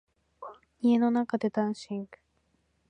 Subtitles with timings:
[0.81, 2.09] 家の中でダンシング